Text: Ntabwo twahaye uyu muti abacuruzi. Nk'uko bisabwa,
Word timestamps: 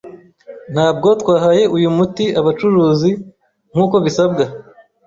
Ntabwo 0.73 1.07
twahaye 1.21 1.63
uyu 1.77 1.89
muti 1.97 2.25
abacuruzi. 2.39 3.11
Nk'uko 3.73 3.95
bisabwa, 4.05 4.43